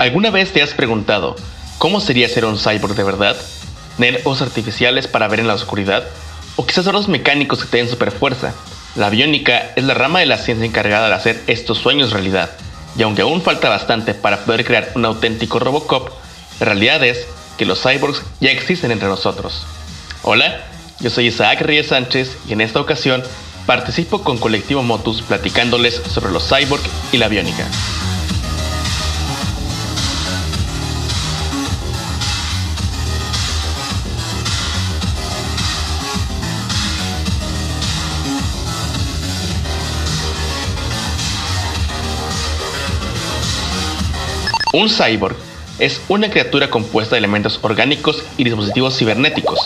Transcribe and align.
¿Alguna 0.00 0.30
vez 0.30 0.50
te 0.50 0.62
has 0.62 0.72
preguntado 0.72 1.36
cómo 1.76 2.00
sería 2.00 2.26
ser 2.26 2.46
un 2.46 2.58
cyborg 2.58 2.94
de 2.94 3.04
verdad? 3.04 3.36
¿Tener 3.98 4.22
ojos 4.24 4.40
artificiales 4.40 5.06
para 5.06 5.28
ver 5.28 5.40
en 5.40 5.46
la 5.46 5.52
oscuridad? 5.52 6.04
¿O 6.56 6.64
quizás 6.64 6.86
ojos 6.86 7.06
mecánicos 7.06 7.60
que 7.60 7.68
te 7.68 7.76
den 7.76 7.88
super 7.90 8.10
fuerza? 8.10 8.54
La 8.96 9.10
biónica 9.10 9.72
es 9.76 9.84
la 9.84 9.92
rama 9.92 10.20
de 10.20 10.24
la 10.24 10.38
ciencia 10.38 10.64
encargada 10.64 11.08
de 11.08 11.14
hacer 11.14 11.42
estos 11.48 11.76
sueños 11.76 12.12
realidad. 12.12 12.50
Y 12.96 13.02
aunque 13.02 13.20
aún 13.20 13.42
falta 13.42 13.68
bastante 13.68 14.14
para 14.14 14.38
poder 14.46 14.64
crear 14.64 14.90
un 14.94 15.04
auténtico 15.04 15.58
Robocop, 15.58 16.08
la 16.60 16.64
realidad 16.64 17.04
es 17.04 17.26
que 17.58 17.66
los 17.66 17.82
cyborgs 17.82 18.22
ya 18.40 18.50
existen 18.52 18.92
entre 18.92 19.08
nosotros. 19.08 19.66
Hola, 20.22 20.62
yo 21.00 21.10
soy 21.10 21.26
Isaac 21.26 21.60
Reyes 21.60 21.88
Sánchez 21.88 22.38
y 22.48 22.54
en 22.54 22.62
esta 22.62 22.80
ocasión 22.80 23.22
participo 23.66 24.24
con 24.24 24.38
Colectivo 24.38 24.82
Motus 24.82 25.20
platicándoles 25.20 26.00
sobre 26.08 26.32
los 26.32 26.48
cyborgs 26.48 26.88
y 27.12 27.18
la 27.18 27.28
biónica. 27.28 27.66
Un 44.72 44.88
cyborg 44.88 45.34
es 45.80 46.00
una 46.08 46.30
criatura 46.30 46.70
compuesta 46.70 47.16
de 47.16 47.18
elementos 47.18 47.58
orgánicos 47.62 48.22
y 48.36 48.44
dispositivos 48.44 48.96
cibernéticos, 48.96 49.58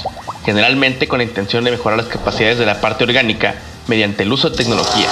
generalmente 0.47 1.09
con 1.09 1.19
la 1.19 1.25
intención 1.25 1.63
de 1.65 1.73
mejorar 1.73 1.99
las 1.99 2.09
capacidades 2.09 2.59
de 2.59 2.65
la 2.65 2.81
parte 2.81 3.05
orgánica 3.05 3.55
mediante 3.87 4.23
el 4.23 4.33
uso 4.33 4.49
de 4.49 4.57
tecnología. 4.57 5.09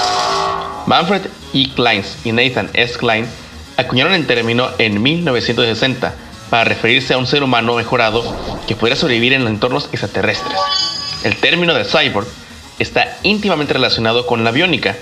Manfred 0.87 1.21
E. 1.53 1.69
Kleins 1.75 2.17
y 2.23 2.31
Nathan 2.31 2.71
S. 2.73 2.97
Klein 2.97 3.27
acuñaron 3.77 4.13
el 4.13 4.25
término 4.25 4.69
en 4.79 5.01
1960 5.01 6.15
para 6.49 6.63
referirse 6.63 7.13
a 7.13 7.19
un 7.19 7.27
ser 7.27 7.43
humano 7.43 7.75
mejorado 7.75 8.23
que 8.67 8.75
pudiera 8.75 8.95
sobrevivir 8.95 9.33
en 9.33 9.45
entornos 9.45 9.89
extraterrestres. 9.91 10.57
El 11.23 11.35
término 11.35 11.75
de 11.75 11.85
cyborg 11.85 12.27
está 12.79 13.17
íntimamente 13.21 13.73
relacionado 13.73 14.25
con 14.25 14.43
la 14.43 14.51
biónica, 14.51 14.95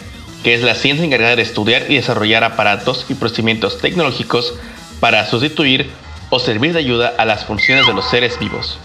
que 0.43 0.53
es 0.53 0.63
la 0.63 0.75
ciencia 0.75 1.05
encargada 1.05 1.35
de 1.35 1.43
estudiar 1.43 1.89
y 1.89 1.95
desarrollar 1.95 2.43
aparatos 2.43 3.05
y 3.09 3.13
procedimientos 3.13 3.77
tecnológicos 3.77 4.55
para 5.01 5.25
sustituir 5.25 5.89
o 6.29 6.39
servir 6.39 6.71
de 6.71 6.79
ayuda 6.79 7.13
a 7.17 7.25
las 7.25 7.43
funciones 7.43 7.85
de 7.85 7.93
los 7.93 8.09
seres 8.09 8.39
vivos. 8.39 8.79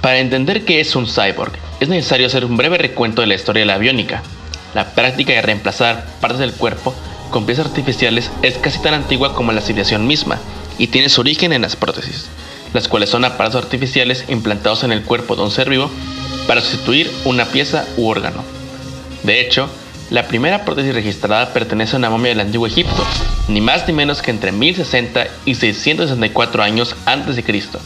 Para 0.00 0.18
entender 0.18 0.64
qué 0.64 0.80
es 0.80 0.94
un 0.94 1.08
cyborg, 1.08 1.52
es 1.80 1.88
necesario 1.88 2.28
hacer 2.28 2.44
un 2.44 2.56
breve 2.56 2.78
recuento 2.78 3.22
de 3.22 3.26
la 3.26 3.34
historia 3.34 3.62
de 3.62 3.66
la 3.66 3.78
biónica. 3.78 4.22
La 4.74 4.90
práctica 4.90 5.32
de 5.32 5.42
reemplazar 5.42 6.06
partes 6.20 6.38
del 6.38 6.52
cuerpo 6.52 6.94
con 7.30 7.46
piezas 7.46 7.66
artificiales 7.66 8.30
es 8.42 8.58
casi 8.58 8.80
tan 8.80 8.94
antigua 8.94 9.34
como 9.34 9.50
la 9.50 9.60
civilización 9.60 10.06
misma 10.06 10.38
y 10.78 10.88
tiene 10.88 11.08
su 11.08 11.22
origen 11.22 11.52
en 11.52 11.62
las 11.62 11.74
prótesis, 11.74 12.26
las 12.72 12.86
cuales 12.86 13.10
son 13.10 13.24
aparatos 13.24 13.64
artificiales 13.64 14.26
implantados 14.28 14.84
en 14.84 14.92
el 14.92 15.02
cuerpo 15.02 15.36
de 15.36 15.42
un 15.42 15.50
ser 15.50 15.70
vivo 15.70 15.90
para 16.46 16.60
sustituir 16.60 17.10
una 17.24 17.46
pieza 17.46 17.86
u 17.96 18.08
órgano. 18.08 18.44
De 19.22 19.40
hecho, 19.40 19.68
la 20.10 20.28
primera 20.28 20.64
prótesis 20.64 20.94
registrada 20.94 21.52
pertenece 21.52 21.96
a 21.96 21.98
una 21.98 22.10
momia 22.10 22.28
del 22.28 22.40
antiguo 22.40 22.66
Egipto, 22.66 23.04
ni 23.48 23.60
más 23.60 23.86
ni 23.86 23.92
menos 23.92 24.22
que 24.22 24.30
entre 24.30 24.52
1060 24.52 25.26
y 25.44 25.54
664 25.54 26.62
años 26.62 26.96
antes 27.04 27.36
de 27.36 27.44
Cristo. 27.44 27.80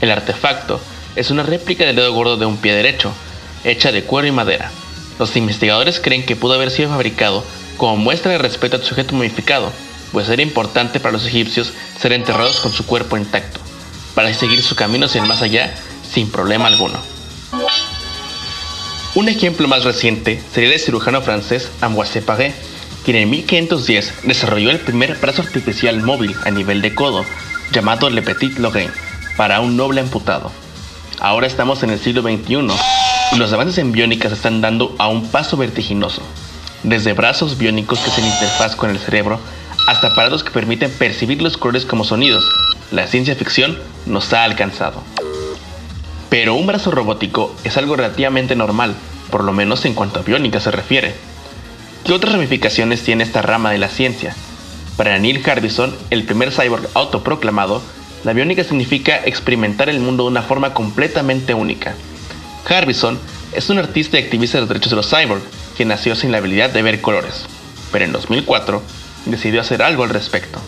El 0.00 0.10
artefacto 0.10 0.80
es 1.16 1.30
una 1.30 1.42
réplica 1.42 1.84
del 1.84 1.96
dedo 1.96 2.12
gordo 2.12 2.36
de 2.36 2.46
un 2.46 2.56
pie 2.56 2.74
derecho, 2.74 3.12
hecha 3.64 3.92
de 3.92 4.04
cuero 4.04 4.28
y 4.28 4.32
madera. 4.32 4.70
Los 5.18 5.36
investigadores 5.36 6.00
creen 6.00 6.24
que 6.24 6.36
pudo 6.36 6.54
haber 6.54 6.70
sido 6.70 6.90
fabricado 6.90 7.44
como 7.76 7.96
muestra 7.96 8.32
de 8.32 8.38
respeto 8.38 8.76
al 8.76 8.84
sujeto 8.84 9.14
momificado, 9.14 9.72
pues 10.12 10.28
era 10.28 10.42
importante 10.42 11.00
para 11.00 11.12
los 11.12 11.26
egipcios 11.26 11.72
ser 11.98 12.12
enterrados 12.12 12.60
con 12.60 12.72
su 12.72 12.84
cuerpo 12.86 13.16
intacto, 13.16 13.60
para 14.14 14.32
seguir 14.34 14.62
su 14.62 14.74
camino 14.74 15.06
hacia 15.06 15.22
el 15.22 15.28
más 15.28 15.42
allá 15.42 15.74
sin 16.10 16.30
problema 16.30 16.66
alguno. 16.66 16.98
Un 19.14 19.28
ejemplo 19.28 19.66
más 19.66 19.84
reciente 19.84 20.40
sería 20.52 20.72
el 20.72 20.80
cirujano 20.80 21.20
francés 21.20 21.70
Ambroise 21.80 22.22
Paré, 22.22 22.54
quien 23.04 23.16
en 23.16 23.30
1510 23.30 24.14
desarrolló 24.24 24.70
el 24.70 24.80
primer 24.80 25.16
brazo 25.16 25.42
artificial 25.42 26.02
móvil 26.02 26.34
a 26.44 26.50
nivel 26.50 26.82
de 26.82 26.94
codo, 26.94 27.24
llamado 27.72 28.10
Le 28.10 28.22
Petit 28.22 28.58
Lorrain, 28.58 28.90
para 29.36 29.60
un 29.60 29.76
noble 29.76 30.00
amputado. 30.00 30.50
Ahora 31.20 31.46
estamos 31.46 31.82
en 31.82 31.90
el 31.90 31.98
siglo 31.98 32.22
XXI 32.22 32.68
y 33.32 33.36
los 33.36 33.52
avances 33.52 33.78
en 33.78 33.92
biónica 33.92 34.28
se 34.28 34.34
están 34.34 34.60
dando 34.60 34.94
a 34.98 35.08
un 35.08 35.28
paso 35.28 35.56
vertiginoso. 35.56 36.22
Desde 36.82 37.12
brazos 37.12 37.58
biónicos 37.58 37.98
que 37.98 38.10
hacen 38.10 38.24
interfaz 38.24 38.74
con 38.74 38.90
el 38.90 38.98
cerebro 38.98 39.38
hasta 39.86 40.08
aparatos 40.08 40.44
que 40.44 40.50
permiten 40.50 40.90
percibir 40.90 41.42
los 41.42 41.56
colores 41.56 41.84
como 41.84 42.04
sonidos, 42.04 42.44
la 42.90 43.06
ciencia 43.06 43.34
ficción 43.34 43.78
nos 44.06 44.32
ha 44.32 44.44
alcanzado. 44.44 45.02
Pero 46.28 46.54
un 46.54 46.66
brazo 46.66 46.90
robótico 46.90 47.54
es 47.64 47.76
algo 47.76 47.96
relativamente 47.96 48.54
normal, 48.56 48.94
por 49.30 49.44
lo 49.44 49.52
menos 49.52 49.84
en 49.84 49.94
cuanto 49.94 50.20
a 50.20 50.22
biónica 50.22 50.60
se 50.60 50.70
refiere. 50.70 51.14
¿Qué 52.04 52.14
otras 52.14 52.32
ramificaciones 52.32 53.02
tiene 53.02 53.24
esta 53.24 53.42
rama 53.42 53.70
de 53.70 53.78
la 53.78 53.88
ciencia? 53.88 54.34
Para 54.96 55.18
Neil 55.18 55.42
Harbison, 55.48 55.94
el 56.10 56.24
primer 56.24 56.50
cyborg 56.50 56.88
autoproclamado, 56.94 57.82
la 58.24 58.32
biónica 58.32 58.64
significa 58.64 59.20
experimentar 59.24 59.88
el 59.88 60.00
mundo 60.00 60.24
de 60.24 60.30
una 60.30 60.42
forma 60.42 60.72
completamente 60.72 61.54
única. 61.54 61.94
Harbison 62.68 63.18
es 63.52 63.68
un 63.68 63.78
artista 63.78 64.18
y 64.18 64.22
activista 64.22 64.56
de 64.56 64.62
los 64.62 64.68
derechos 64.68 64.90
de 64.90 64.96
los 64.96 65.10
cyborgs, 65.10 65.44
que 65.76 65.84
nació 65.84 66.16
sin 66.16 66.32
la 66.32 66.38
habilidad 66.38 66.70
de 66.70 66.82
ver 66.82 67.00
colores, 67.00 67.44
pero 67.92 68.04
en 68.04 68.12
2004 68.12 68.82
decidió 69.26 69.60
hacer 69.60 69.82
algo 69.82 70.02
al 70.02 70.10
respecto. 70.10 70.58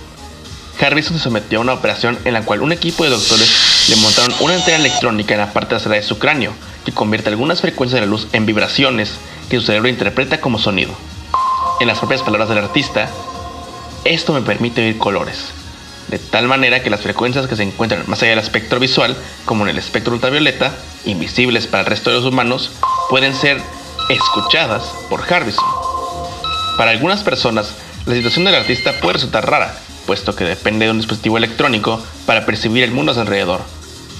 Harbison 0.80 1.16
se 1.16 1.24
sometió 1.24 1.58
a 1.58 1.62
una 1.62 1.74
operación 1.74 2.18
en 2.24 2.34
la 2.34 2.42
cual 2.42 2.62
un 2.62 2.72
equipo 2.72 3.04
de 3.04 3.10
doctores 3.10 3.88
le 3.88 3.96
montaron 3.96 4.34
una 4.40 4.54
antena 4.54 4.78
electrónica 4.78 5.34
en 5.34 5.40
la 5.40 5.52
parte 5.52 5.70
trasera 5.70 5.96
de 5.96 6.02
su 6.02 6.18
cráneo, 6.18 6.52
que 6.84 6.92
convierte 6.92 7.30
algunas 7.30 7.60
frecuencias 7.60 8.00
de 8.00 8.06
la 8.06 8.10
luz 8.10 8.28
en 8.32 8.46
vibraciones 8.46 9.12
que 9.48 9.56
su 9.58 9.66
cerebro 9.66 9.88
interpreta 9.88 10.40
como 10.40 10.58
sonido. 10.58 10.94
En 11.82 11.88
las 11.88 11.98
propias 11.98 12.22
palabras 12.22 12.48
del 12.48 12.58
artista, 12.58 13.10
esto 14.04 14.32
me 14.32 14.42
permite 14.42 14.84
oír 14.84 14.98
colores, 14.98 15.48
de 16.06 16.20
tal 16.20 16.46
manera 16.46 16.80
que 16.80 16.90
las 16.90 17.00
frecuencias 17.00 17.48
que 17.48 17.56
se 17.56 17.64
encuentran 17.64 18.04
más 18.06 18.22
allá 18.22 18.30
del 18.30 18.38
espectro 18.38 18.78
visual, 18.78 19.16
como 19.46 19.64
en 19.64 19.70
el 19.70 19.78
espectro 19.78 20.12
ultravioleta, 20.12 20.76
invisibles 21.06 21.66
para 21.66 21.80
el 21.80 21.86
resto 21.86 22.10
de 22.10 22.16
los 22.18 22.24
humanos, 22.24 22.70
pueden 23.10 23.34
ser 23.34 23.60
escuchadas 24.08 24.94
por 25.10 25.22
Harbison. 25.28 25.64
Para 26.76 26.92
algunas 26.92 27.24
personas, 27.24 27.74
la 28.06 28.14
situación 28.14 28.44
del 28.44 28.54
artista 28.54 28.92
puede 29.00 29.14
resultar 29.14 29.50
rara, 29.50 29.76
puesto 30.06 30.36
que 30.36 30.44
depende 30.44 30.84
de 30.84 30.92
un 30.92 30.98
dispositivo 30.98 31.36
electrónico 31.36 32.00
para 32.26 32.46
percibir 32.46 32.84
el 32.84 32.92
mundo 32.92 33.10
a 33.10 33.16
su 33.16 33.22
alrededor. 33.22 33.60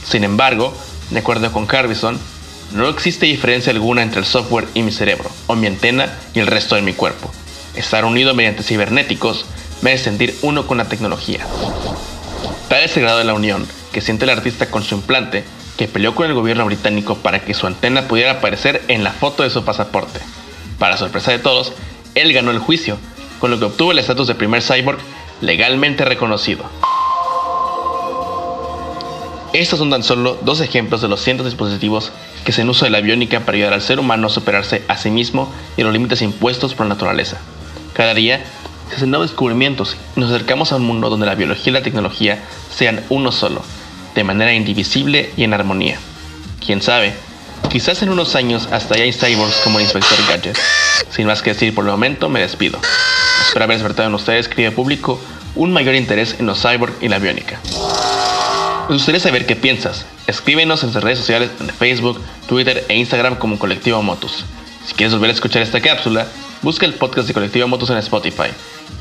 Sin 0.05 0.25
embargo, 0.25 0.75
de 1.11 1.21
acuerdo 1.21 1.53
con 1.53 1.73
Harbison, 1.73 2.19
no 2.73 2.89
existe 2.89 3.27
diferencia 3.27 3.73
alguna 3.73 4.03
entre 4.03 4.19
el 4.19 4.27
software 4.27 4.67
y 4.75 4.83
mi 4.83 4.91
cerebro, 4.91 5.31
o 5.47 5.55
mi 5.55 5.69
antena 5.69 6.19
y 6.35 6.41
el 6.41 6.49
resto 6.49 6.75
de 6.75 6.83
mi 6.83 6.93
cuerpo. 6.93 7.31
Estar 7.75 8.05
unido 8.05 8.35
mediante 8.35 8.63
cibernéticos 8.63 9.47
me 9.81 9.93
hace 9.93 10.05
sentir 10.05 10.37
uno 10.43 10.67
con 10.67 10.79
la 10.79 10.89
tecnología. 10.89 11.47
Tal 12.69 12.83
es 12.83 12.97
el 12.97 13.03
grado 13.05 13.19
de 13.19 13.25
la 13.25 13.35
unión 13.35 13.67
que 13.93 14.01
siente 14.01 14.25
el 14.25 14.31
artista 14.31 14.71
con 14.71 14.83
su 14.83 14.95
implante, 14.95 15.45
que 15.77 15.89
peleó 15.89 16.15
con 16.15 16.27
el 16.27 16.35
gobierno 16.35 16.65
británico 16.67 17.17
para 17.17 17.41
que 17.41 17.55
su 17.55 17.67
antena 17.67 18.09
pudiera 18.09 18.33
aparecer 18.33 18.83
en 18.89 19.05
la 19.05 19.13
foto 19.13 19.43
de 19.43 19.51
su 19.51 19.65
pasaporte. 19.65 20.21
Para 20.79 20.97
sorpresa 20.97 21.33
de 21.33 21.39
todos, 21.39 21.73
él 22.15 22.33
ganó 22.33 22.51
el 22.51 22.59
juicio, 22.59 22.99
con 23.41 23.51
lo 23.51 23.59
que 23.59 23.65
obtuvo 23.65 23.93
el 23.93 23.99
estatus 23.99 24.29
de 24.29 24.35
primer 24.35 24.63
cyborg 24.63 24.99
legalmente 25.41 26.05
reconocido. 26.05 26.65
Estos 29.53 29.79
son 29.79 29.91
tan 29.91 30.03
solo 30.03 30.39
dos 30.43 30.61
ejemplos 30.61 31.03
de 31.03 31.09
los 31.09 31.21
cientos 31.21 31.45
de 31.45 31.51
dispositivos 31.51 32.11
que 32.45 32.53
se 32.53 32.65
uso 32.65 32.87
de 32.87 32.91
la 32.91 33.01
biónica 33.01 33.41
para 33.41 33.57
ayudar 33.57 33.75
al 33.75 33.83
ser 33.83 33.99
humano 33.99 34.29
a 34.29 34.31
superarse 34.31 34.83
a 34.89 34.97
sí 34.97 35.11
mismo 35.11 35.53
y 35.77 35.83
los 35.83 35.93
límites 35.93 36.23
impuestos 36.23 36.75
por 36.75 36.87
la 36.87 36.95
naturaleza. 36.95 37.39
Cada 37.95 38.15
día 38.15 38.43
se 38.89 38.97
hacen 38.97 39.11
nuevos 39.11 39.31
descubrimientos 39.31 39.97
y 40.17 40.21
nos 40.21 40.31
acercamos 40.31 40.73
a 40.73 40.77
un 40.77 40.85
mundo 40.85 41.11
donde 41.11 41.27
la 41.27 41.35
biología 41.35 41.71
y 41.71 41.75
la 41.75 41.83
tecnología 41.83 42.43
sean 42.75 43.05
uno 43.09 43.33
solo, 43.33 43.63
de 44.15 44.25
manera 44.25 44.55
indivisible 44.55 45.31
y 45.37 45.45
en 45.45 45.55
armonía. 45.55 45.99
Quién 46.65 46.81
sabe, 46.81 47.15
quizás 47.71 48.03
en 48.03 48.11
unos 48.11 48.35
años 48.35 48.69
hasta 48.71 48.97
ya 48.97 49.05
hay 49.05 49.13
cyborgs 49.13 49.57
como 49.65 49.79
el 49.79 49.85
inspector 49.85 50.19
Gadget. 50.29 50.59
Sin 51.11 51.27
más 51.27 51.43
que 51.43 51.53
decir 51.53 51.75
por 51.75 51.85
el 51.85 51.91
momento, 51.91 52.29
me 52.29 52.41
despido. 52.41 52.79
Espero 53.47 53.65
haber 53.65 53.77
despertado 53.77 54.09
en 54.09 54.15
ustedes, 54.15 54.49
querido 54.49 54.73
público, 54.73 55.21
un 55.55 55.73
mayor 55.73 55.95
interés 55.95 56.37
en 56.39 56.47
los 56.47 56.63
cyborg 56.63 56.95
y 57.01 57.09
la 57.09 57.19
biónica. 57.19 57.61
Nos 58.89 58.99
gustaría 58.99 59.21
saber 59.21 59.47
qué 59.47 59.57
piensas. 59.57 60.07
Escríbenos 60.27 60.81
en 60.83 60.87
nuestras 60.87 61.05
redes 61.05 61.19
sociales 61.19 61.51
en 61.61 61.69
Facebook, 61.71 62.21
Twitter 62.47 62.85
e 62.89 62.97
Instagram 62.97 63.37
como 63.37 63.59
Colectivo 63.59 64.03
Motus. 64.03 64.45
Si 64.87 64.95
quieres 64.95 65.15
volver 65.15 65.31
a 65.31 65.35
escuchar 65.35 65.63
esta 65.63 65.81
cápsula, 65.81 66.27
busca 66.63 66.87
el 66.87 66.95
podcast 66.95 67.29
de 67.29 67.35
Colectivo 67.35 67.69
Motus 67.69 67.91
en 67.91 67.99
Spotify. 67.99 68.51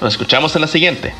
Nos 0.01 0.13
escuchamos 0.13 0.55
en 0.55 0.61
la 0.61 0.67
siguiente. 0.67 1.13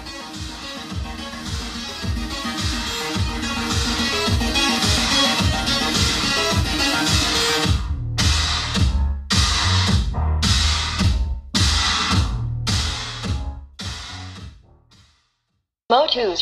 Motus. 15.89 16.41